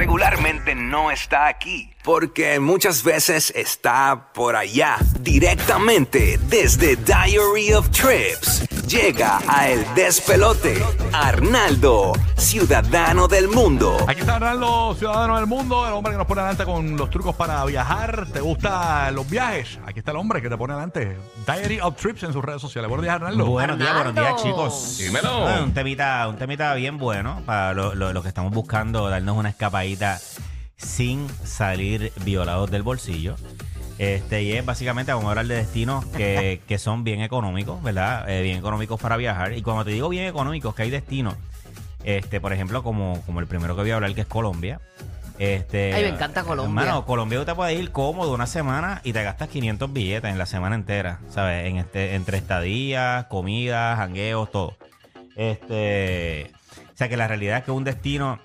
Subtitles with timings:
[0.00, 8.66] regularmente no está aquí, porque muchas veces está por allá, directamente desde Diary of Trips.
[8.86, 10.82] Llega a El Despelote,
[11.12, 13.96] Arnaldo, ciudadano del mundo.
[14.08, 17.36] Aquí está Arnaldo, ciudadano del mundo, el hombre que nos pone adelante con los trucos
[17.36, 18.26] para viajar.
[18.32, 19.78] ¿Te gustan los viajes?
[19.86, 21.16] Aquí está el hombre que te pone adelante.
[21.46, 22.88] Diary of Trips en sus redes sociales.
[22.88, 23.46] Buenos días, Arnaldo.
[23.46, 24.96] Buenos días, buenos días, chicos.
[24.98, 25.40] Dímelo.
[25.42, 29.36] Bueno, un temita, un temita bien bueno para lo- lo- los que estamos buscando darnos
[29.36, 30.20] una escapadita
[30.80, 33.36] sin salir violados del bolsillo.
[33.98, 38.28] Este, y es básicamente vamos a hablar de destinos que, que son bien económicos, ¿verdad?
[38.30, 39.52] Eh, bien económicos para viajar.
[39.52, 41.34] Y cuando te digo bien económicos, que hay destinos,
[42.04, 44.80] este, por ejemplo, como, como el primero que voy a hablar, que es Colombia.
[45.38, 46.82] Este, Ay, me encanta Colombia.
[46.82, 50.36] Hermano, Colombia tú te puedes ir cómodo una semana y te gastas 500 billetes en
[50.36, 51.66] la semana entera, ¿sabes?
[51.66, 54.76] En este, entre estadías, comidas, jangueos, todo.
[55.36, 56.50] Este,
[56.92, 58.38] o sea que la realidad es que un destino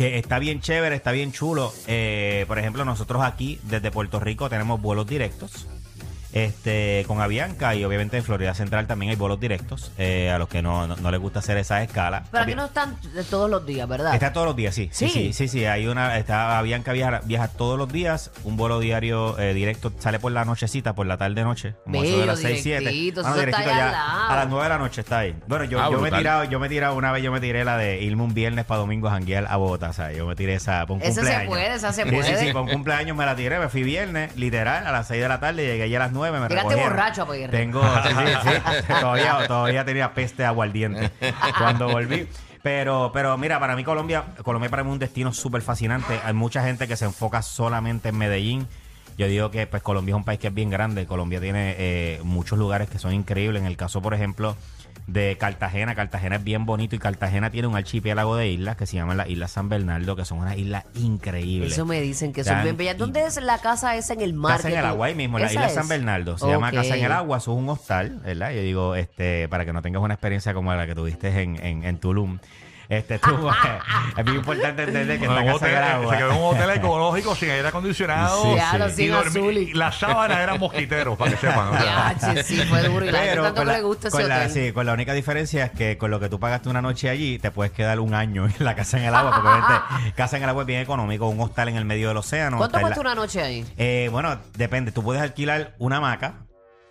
[0.00, 1.74] que está bien chévere, está bien chulo.
[1.86, 5.66] Eh, por ejemplo, nosotros aquí desde Puerto Rico tenemos vuelos directos.
[6.32, 10.48] Este, con Avianca y obviamente en Florida Central también hay vuelos directos eh, a los
[10.48, 12.22] que no, no, no les gusta hacer esa escala.
[12.30, 14.14] Pero aquí no están de todos los días, ¿verdad?
[14.14, 14.88] Está todos los días, sí.
[14.92, 15.10] Sí, Sí.
[15.10, 15.64] sí, sí, sí.
[15.66, 18.30] Hay una, está Avianca viaja, viaja todos los días.
[18.44, 21.74] Un vuelo diario eh, directo sale por la nochecita, por la tarde noche.
[21.84, 22.78] Como eso de Bello, las 6, 7.
[22.80, 24.30] directito, eso está ahí al lado.
[24.30, 25.34] a las 9 de la noche está ahí.
[25.48, 27.40] Bueno, yo, Ah, yo me he tirado, yo me he tirado una vez, yo me
[27.40, 29.90] tiré la de irme un viernes para domingo a janguear a Bogotá.
[29.90, 32.22] O sea, yo me tiré esa un Esa se puede, esa se Sí, puede.
[32.38, 35.20] Sí, sí, para un cumpleaños me la tiré, me fui viernes, literal, a las 6
[35.22, 36.90] de la tarde, llegué allá a las 9, me Llegaste recogieron.
[36.90, 37.50] borracho a pedir.
[37.50, 38.92] Tengo, sí, sí, sí.
[39.00, 41.10] todavía, todavía tenía peste aguardiente
[41.58, 42.28] cuando volví.
[42.62, 46.20] Pero, pero mira, para mí Colombia, Colombia para mí es un destino súper fascinante.
[46.24, 48.68] Hay mucha gente que se enfoca solamente en Medellín.
[49.16, 51.06] Yo digo que pues Colombia es un país que es bien grande.
[51.06, 53.60] Colombia tiene eh, muchos lugares que son increíbles.
[53.62, 54.56] En el caso, por ejemplo,
[55.12, 55.94] de Cartagena.
[55.94, 59.28] Cartagena es bien bonito y Cartagena tiene un archipiélago de islas que se llaman las
[59.28, 61.72] Islas San Bernardo, que son unas islas increíbles.
[61.72, 62.96] Eso me dicen que son bien bellas.
[62.96, 64.56] ¿Dónde es la casa esa en el mar?
[64.56, 65.74] Casa en el agua ahí mismo, la ¿Esa isla es?
[65.74, 66.38] San Bernardo.
[66.38, 66.70] Se llama.
[66.70, 68.52] Casa en el Agua, eso es un hostal, ¿verdad?
[68.52, 71.84] Yo digo, este, para que no tengas una experiencia como la que tuviste en, en,
[71.84, 72.38] en Tulum.
[72.90, 73.48] Este, tú,
[74.16, 76.10] es muy importante entender que Casa en hotel- el Agua.
[76.12, 78.42] se quedó en un hotel ecológico sin aire acondicionado.
[78.42, 78.94] Sí, Claro, sí.
[78.96, 81.70] sin y, dormí- azul y- y las sábanas eran mosquiteros, para que sepan.
[81.72, 83.06] Ya, sí, fue duro.
[83.06, 84.50] Y la gente tanto con que la, le gusta ese con la- hotel.
[84.50, 87.38] sí, con la única diferencia es que con lo que tú pagaste una noche allí,
[87.38, 90.42] te puedes quedar un año en la casa en el agua, porque obviamente casa en
[90.42, 92.56] el agua es bien económico, un hostal en el medio del océano.
[92.58, 93.64] ¿Cuánto está cuesta la- una noche ahí?
[93.78, 94.90] Eh, bueno, depende.
[94.90, 96.34] Tú puedes alquilar una hamaca.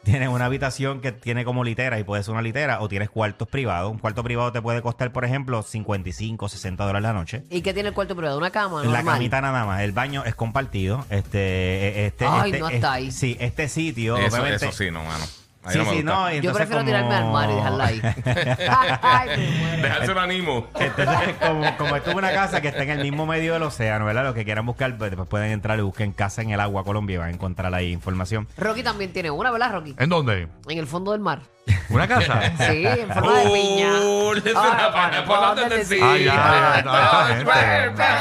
[0.04, 3.48] Tienes una habitación que tiene como litera y puede ser una litera o tienes cuartos
[3.48, 3.92] privados.
[3.92, 7.44] Un cuarto privado te puede costar, por ejemplo, 55, 60 dólares la noche.
[7.50, 8.38] ¿Y qué tiene el cuarto privado?
[8.38, 8.80] ¿Una cama?
[8.84, 9.16] La normal?
[9.16, 9.82] camita nada más.
[9.82, 11.06] El baño es compartido.
[11.10, 13.12] Este, este, Ay, este- no hasta es- ahí.
[13.12, 14.66] Sí, este sitio, Eso, obviamente.
[14.68, 15.26] eso sí, no, mano.
[15.70, 16.14] Ahí Sí, no me sí, gusta.
[16.14, 16.30] no.
[16.30, 18.02] y Yo entonces prefiero como- tirarme al mar y dejarla ahí.
[19.02, 19.82] Ay, me muero.
[19.84, 20.68] Dejarse un ánimo.
[20.80, 24.06] Entonces, como, como esto es una casa que está en el mismo medio del océano,
[24.06, 24.24] ¿verdad?
[24.24, 27.16] Los que quieran buscar, pues después pueden entrar y busquen Casa en el Agua Colombia
[27.16, 28.48] y van a encontrar ahí información.
[28.58, 29.96] Rocky también tiene una, ¿verdad, Rocky?
[29.98, 30.48] ¿En dónde?
[30.68, 31.42] En el fondo del mar.
[31.90, 32.40] ¿Una casa?
[32.70, 33.90] Sí, en forma de piña.
[34.04, 36.00] Oh, le para- por ¿para donde dónde te sí?
[36.02, 38.16] Ah, ya, ya, esta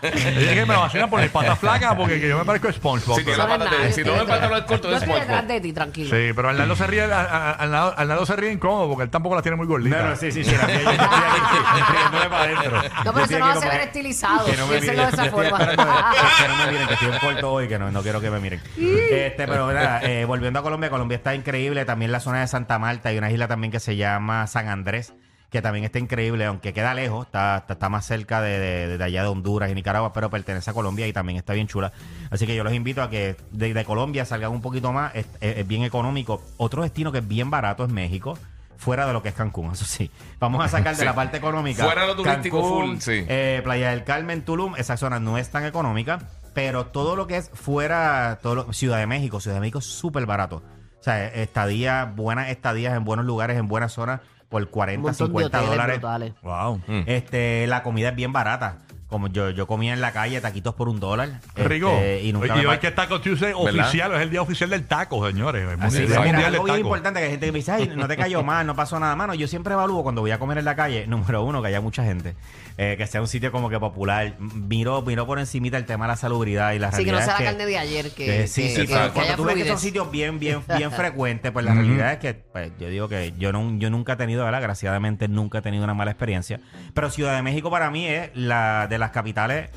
[0.00, 0.44] gente.
[0.48, 3.18] Es que me vacilan por mis patas flacas porque que yo me parezco a SpongeBob.
[3.18, 5.26] Si tiene la pata de- si no me falta los cortos Yo de estoy detrás
[5.38, 5.48] SpongeBob.
[5.54, 6.10] de ti, tranquilo.
[6.16, 9.34] Sí, pero Arnaldo se ríe, a- a- Arnaldo, Arnaldo se ríe incómodo porque él tampoco
[9.34, 10.02] las tiene muy gorditas.
[10.02, 10.56] No, no, sí, sí, sí.
[10.56, 12.70] la mía, yo estoy aquí, riéndome para adentro.
[12.72, 14.44] No, Yo pero estoy eso no aquí va a como ser que- estilizado.
[14.46, 14.96] Que no me miren.
[14.96, 15.58] de esa Yo estoy forma.
[15.64, 18.20] esperando que, que no me miren, que estoy en corto hoy, que no, no quiero
[18.20, 18.60] que me miren.
[19.22, 21.84] Este, pero nada, eh, volviendo a Colombia, Colombia está increíble.
[21.84, 25.12] También la zona de Santa Marta, hay una isla también que se llama San Andrés,
[25.50, 29.04] que también está increíble, aunque queda lejos, está, está, está más cerca de, de- de
[29.04, 31.92] allá de Honduras y Nicaragua, pero pertenece a Colombia y también está bien chula.
[32.30, 35.26] Así que yo los invito a que de, de Colombia salgan un poquito más, es,
[35.40, 36.42] es- es bien económico.
[36.56, 38.38] Otro destino que es bien barato es México.
[38.78, 40.10] Fuera de lo que es Cancún, eso sí.
[40.40, 41.04] Vamos a sacar de Sí.
[41.04, 41.84] la parte económica.
[41.84, 43.24] Fuera de lo turístico Cancún, full, sí.
[43.28, 46.18] eh, Playa del Carmen, Tulum, esa zona no es tan económica,
[46.52, 49.84] pero todo lo que es fuera, todo lo- Ciudad de México, Ciudad de México es
[49.86, 50.64] súper barato.
[51.02, 55.26] O sea, estadías, buenas estadías en buenos lugares, en buenas zonas, por Un 40, montón
[55.26, 55.96] de 50 hoteles dólares.
[55.96, 56.32] brutales.
[56.42, 56.76] Wow.
[56.86, 57.02] Mm.
[57.06, 58.78] Este, la comida es bien barata.
[59.12, 61.40] Como yo, yo comía en la calle taquitos por un dólar.
[61.54, 61.90] Qué rico.
[61.90, 63.80] este, y nunca me hoy pa- que es Taco Tuesday ¿Verdad?
[63.86, 65.62] oficial, es el día oficial del taco, señores.
[65.62, 66.02] El Así mundial, es.
[66.02, 66.78] el Mira, mundial algo del bien taco.
[66.88, 69.14] importante que hay gente que me dice, ay, no te cayó mal, no pasó nada,
[69.14, 69.34] mano.
[69.34, 72.02] Yo siempre evalúo cuando voy a comer en la calle, número uno, que haya mucha
[72.04, 72.34] gente,
[72.78, 74.34] eh, que sea un sitio como que popular.
[74.38, 77.38] Miro, miro por encimita el tema de la salubridad y la Sí, que no sea
[77.38, 78.10] la carne de ayer.
[78.12, 79.80] Que, Eh, sí, que- sí, que- pero que cuando haya tú ves que son fluidez.
[79.82, 83.52] sitios bien, bien, bien frecuentes, pues la realidad es que pues, yo digo que yo
[83.52, 84.60] no, yo nunca he tenido, ¿verdad?
[84.60, 86.60] Desgraciadamente nunca he tenido una mala experiencia.
[86.94, 89.68] Pero Ciudad de México para mí es la de las capitales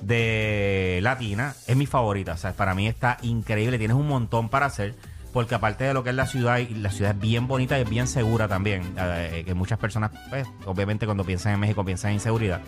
[0.00, 2.32] de Latina, es mi favorita.
[2.32, 3.78] O sea, para mí está increíble.
[3.78, 4.94] Tienes un montón para hacer.
[5.32, 7.82] porque aparte de lo que es la ciudad, y la ciudad es bien bonita y
[7.82, 8.82] es bien segura también.
[8.98, 12.60] eh, que muchas personas, pues, obviamente cuando piensan en México piensan en inseguridad,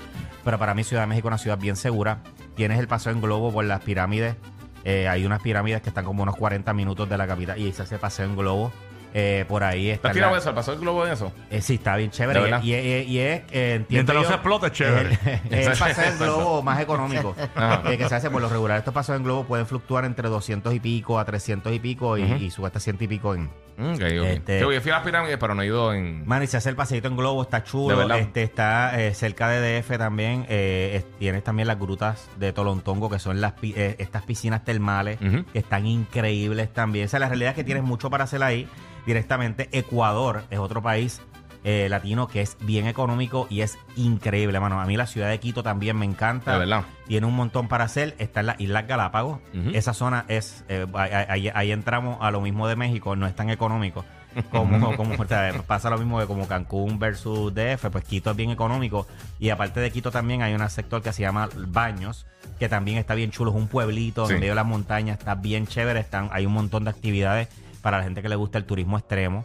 [0.45, 2.19] pero para mí Ciudad de México es una ciudad bien segura.
[2.57, 4.37] Tienes el paseo en globo por las pirámides.
[4.85, 7.83] eh, hay unas pirámides que están como unos 40 minutos de la capital y se
[7.83, 8.71] hace paseo en globo.
[9.15, 10.03] Eh, por ahí está.
[10.03, 10.49] ¿Te has tirado eso?
[10.51, 11.33] ¿Al pasó el globo en eso?
[11.51, 12.39] Eh, sí, está bien chévere.
[12.39, 12.63] ¿De verdad?
[12.63, 15.19] Y, y- y es, eh, Mientras no yo, se explote, es chévere.
[15.27, 17.35] eh, Es el paseo en globo más económico
[17.87, 18.79] eh, que se hace por lo regular.
[18.79, 22.23] Estos paseos en globo pueden fluctuar entre 200 y pico a 300 y pico y,
[22.23, 23.51] y sube hasta 100 y pico en...
[23.77, 24.03] Mm, Ok, ok.
[24.27, 26.27] Este- Yo fui a las pirámides, pero no he ido en.
[26.27, 28.13] Mano, y se hace el paseito en globo, está chulo.
[28.15, 30.45] Este, está eh, cerca de DF también.
[30.51, 35.19] eh, es- tienes también las grutas de Tolontongo, que son las eh, estas piscinas termales,
[35.19, 37.07] que están increíbles también.
[37.07, 38.69] O sea, la realidad es que tienes mucho para hacer ahí
[39.07, 39.69] directamente.
[39.73, 41.21] Ecuador es otro país
[41.63, 44.81] eh, latino que es bien económico y es increíble, mano.
[44.81, 46.53] A mí la ciudad de Quito también me encanta.
[46.55, 46.85] De verdad.
[47.07, 48.15] Tiene un montón para hacer.
[48.19, 49.41] Está en las Islas Galápagos.
[49.75, 50.65] Esa zona es.
[50.69, 53.15] eh, ahí, ahí- ahí entramos a lo mismo de México.
[53.17, 54.05] No es tan económico.
[54.51, 57.91] Como, como o sea, pasa lo mismo de como Cancún versus DF.
[57.91, 59.07] Pues Quito es bien económico.
[59.39, 62.27] Y aparte de Quito también hay un sector que se llama Baños.
[62.59, 63.51] Que también está bien chulo.
[63.51, 64.33] Es un pueblito Sí.
[64.35, 65.19] en medio de las montañas.
[65.19, 66.01] Está bien chévere.
[66.01, 67.49] Están, hay un montón de actividades
[67.83, 69.45] para la gente que le gusta el turismo extremo.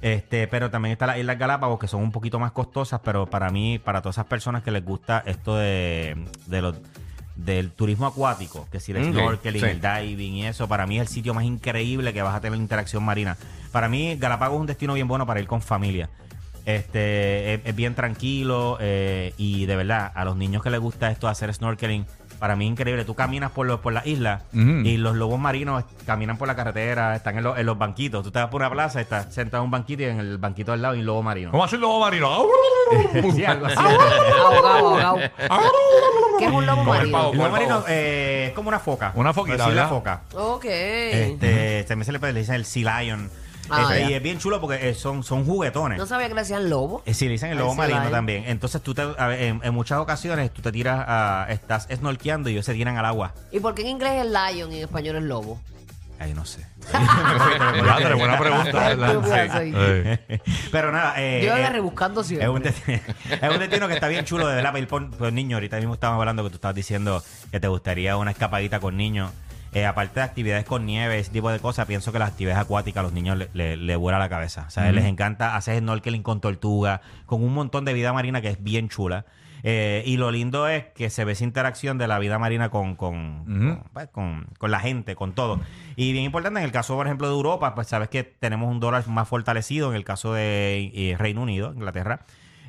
[0.00, 3.50] Este, pero también está las Islas Galápagos, que son un poquito más costosas, pero para
[3.50, 6.16] mí, para todas esas personas que les gusta esto de,
[6.46, 6.76] de los
[7.36, 9.66] del turismo acuático, que si el Ok, snorkeling, sí.
[9.68, 12.58] el diving y eso, para mí es el sitio más increíble que vas a tener
[12.58, 13.36] interacción marina.
[13.70, 16.10] Para mí, Galápagos es un destino bien bueno para ir con familia.
[16.64, 21.10] Este, es, es bien tranquilo eh, y de verdad, a los niños que les gusta
[21.10, 22.06] esto de hacer snorkeling,
[22.38, 23.04] para mí es increíble.
[23.04, 27.16] Tú caminas por, los, por las islas y los lobos marinos caminan por la carretera,
[27.16, 28.22] están en, los- en los banquitos.
[28.24, 30.72] Tú te vas por una plaza, estás sentado en un banquito y en el banquito
[30.72, 31.50] al lado hay un lobo marino.
[31.50, 32.46] ¿Cómo hace el lobo marino?
[33.34, 33.76] Sí, algo así.
[33.76, 35.18] Ahogado, ahogado.
[36.38, 37.18] ¿Qué es un lobo el marino?
[37.18, 37.32] pavo.
[37.32, 39.12] El lobo marino eh, es como una foca.
[39.14, 40.20] Una foquita, Sí, la foca.
[40.34, 40.64] Ok.
[40.64, 43.30] Este, también se le, le dicen el sea lion.
[43.70, 44.10] Ah, Este, ya.
[44.10, 45.98] y es bien chulo porque eh, son, son juguetones.
[45.98, 47.02] No sabía que le decían lobo.
[47.06, 48.44] Eh, Sí, le dicen el lobo marino también.
[48.46, 52.48] Entonces tú te, a ver, en, en muchas ocasiones tú te tiras a, estás snorkeando
[52.48, 53.34] y ellos se tiran al agua.
[53.52, 55.60] ¿Y por qué en inglés es lion y en español es lobo?
[56.20, 56.66] Ay, no sé.
[58.16, 58.92] Buena pregunta.
[59.62, 60.40] Eh.
[60.72, 62.72] Pero nada, eh, Yo eh, la rebuscando Es un, siempre.
[62.72, 62.98] destino,
[63.40, 65.56] es un destino que está bien chulo de verdad para ir por, por niños.
[65.58, 69.30] Ahorita mismo estábamos hablando que tú estabas diciendo que te gustaría una escapadita con niños.
[69.74, 73.00] Eh, aparte de actividades con nieve, ese tipo de cosas, pienso que las actividades acuáticas
[73.00, 74.64] a los niños le, le, le vuela la cabeza.
[74.66, 78.48] O sea, les encanta hacer snorkeling con tortuga, con un montón de vida marina que
[78.48, 79.26] es bien chula.
[79.64, 82.94] Eh, y lo lindo es que se ve esa interacción de la vida marina con,
[82.94, 85.60] con, con, pues, con- con la gente, con todo.
[85.96, 88.78] Y bien importante, en el caso, por ejemplo, de Europa, pues sabes que tenemos un
[88.80, 89.90] dólar más fortalecido.
[89.90, 92.20] En el caso de eh, Reino Unido, Inglaterra,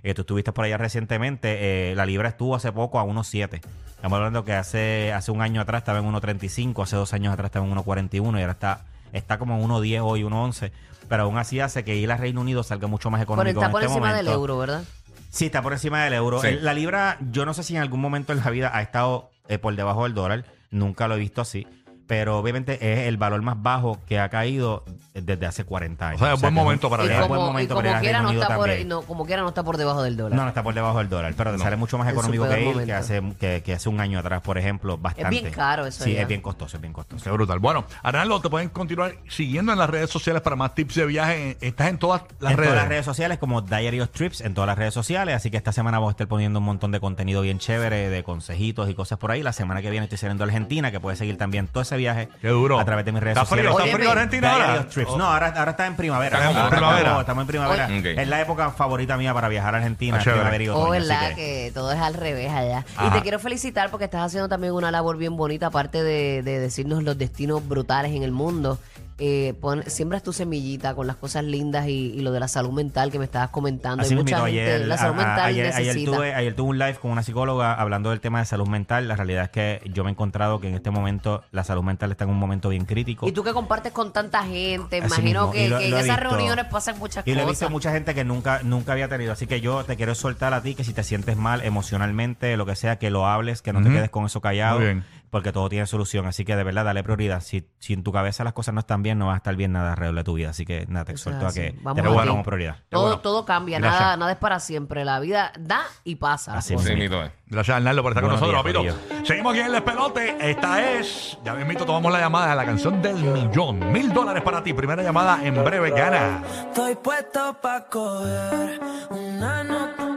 [0.03, 3.61] eh, tú estuviste por allá recientemente, eh, la libra estuvo hace poco a 1.7.
[3.95, 7.47] Estamos hablando que hace, hace un año atrás estaba en 1.35, hace dos años atrás
[7.47, 10.71] estaba en 1.41 y ahora está, está como en 1.10 hoy, 1.11.
[11.09, 13.59] Pero aún así hace que ir a Reino Unido salga mucho más económico.
[13.59, 14.83] está por este encima del euro, ¿verdad?
[15.31, 16.39] Sí, está por encima del euro.
[16.41, 16.47] Sí.
[16.47, 19.31] El- La libra, yo no sé si en algún momento en la vida ha estado
[19.47, 20.45] eh, por debajo del dólar.
[20.71, 21.65] Nunca lo he visto así.
[22.09, 24.83] Pero obviamente es el valor más bajo que ha caído
[25.13, 26.19] desde hace 40 años.
[26.19, 28.55] O sea, es buen momento para es buen como, momento como para quiera no está
[28.55, 30.35] por, no, como quiera no está por debajo del dólar.
[30.35, 32.65] No, no está por debajo del dólar, pero te sale mucho más En económico que
[32.65, 35.29] ir que hace, que, que hace un año atrás, por ejemplo, bastante.
[35.29, 36.23] bien caro eso Sí, ya.
[36.23, 37.23] es bien costoso, es bien costoso.
[37.23, 37.59] Qué brutal.
[37.59, 41.57] Bueno, Arnaldo, te pueden continuar siguiendo en las redes sociales para más tips de viaje.
[41.61, 42.71] Estás en todas las en redes.
[42.71, 45.35] todas las redes sociales como Diary of Trips, en todas las redes sociales.
[45.35, 48.23] Así que esta semana vamos a estar poniendo un montón de contenido bien chévere, de
[48.23, 49.43] consejitos y cosas por ahí.
[49.43, 52.27] La semana que viene estoy saliendo a Argentina, que puedes seguir también todo ese viaje
[52.41, 52.79] Qué duro.
[52.79, 53.71] a través de mis redes ¿Está sociales.
[53.71, 53.85] frío?
[53.85, 54.79] ¿Está frío Argentina Diary ahora?
[54.81, 55.15] of Trips.
[55.17, 56.37] No, ahora, ahora está en primavera.
[56.37, 56.99] Estamos en Ahora primavera.
[57.01, 57.85] Estamos, estamos en primavera.
[57.87, 57.99] Oye.
[57.99, 58.05] Ok.
[58.19, 60.39] Es la época favorita mía para viajar a Argentina, Ah, chévere.
[60.41, 61.71] primavera y Oh, así verdad que- que...
[61.73, 62.85] todo es al revés allá.
[62.95, 63.13] Y Ajá.
[63.15, 67.03] te quiero felicitar porque estás haciendo también una labor bien bonita, aparte de, de decirnos
[67.03, 68.79] los destinos brutales en el mundo.
[69.19, 72.71] Eh, pon- siembras tu semillita con las cosas lindas y, y lo de la salud
[72.71, 74.01] mental que me estabas comentando.
[74.03, 76.95] Así Hay mucha gente, ayer, la salud a- mental ayer, tuve, ayer tuve un live
[76.95, 79.07] con una psicóloga hablando del tema de salud mental.
[79.07, 82.11] La realidad es que yo me he encontrado que en este momento la salud mental
[82.11, 83.27] está en un momento bien crítico.
[83.27, 85.91] Y tú que compartes con tanta gente, Así imagino mismo, que, y lo- que en
[85.91, 86.29] lo esas visto.
[86.35, 87.59] reuniones pasan muchas Y lo he cosas.
[87.59, 89.33] visto mucha gente que nunca, nunca había tenido.
[89.33, 92.65] Así que yo te quiero soltar a ti que si te sientes mal emocionalmente, lo
[92.65, 94.77] que sea, que lo hables, que no te quedes con eso callado.
[94.79, 95.03] Muy bien.
[95.29, 96.25] Porque todo tiene solución.
[96.25, 97.41] Así que de verdad, dale prioridad.
[97.41, 99.71] Si, si en tu cabeza las cosas no están bien, no va a estar bien
[99.71, 100.49] nada alrededor de tu vida.
[100.49, 102.77] Así que nada, te exhorto a es que te Vamos pongas como prioridad.
[102.89, 103.19] todo, bueno.
[103.19, 104.01] todo cambia, Gracias.
[104.01, 105.05] nada, nada es para siempre.
[105.05, 106.55] La vida da y pasa.
[106.57, 107.31] Así mito, eh.
[107.47, 109.25] Gracias, Arnaldo, por estar con nosotros, días, papito.
[109.25, 110.37] Seguimos aquí en el despelote.
[110.51, 113.91] Esta es, ya mismito tomamos la llamada de la canción del millón.
[113.91, 114.73] Mil dólares para ti.
[114.73, 116.41] Primera llamada en breve, gana.
[116.67, 120.08] Estoy puesto pa' coger una nota